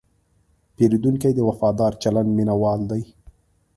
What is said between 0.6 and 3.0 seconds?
پیرودونکی د وفادار چلند مینهوال